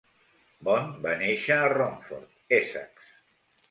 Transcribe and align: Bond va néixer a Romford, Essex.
Bond 0.69 0.97
va 1.05 1.13
néixer 1.21 1.59
a 1.59 1.71
Romford, 1.77 2.37
Essex. 2.63 3.17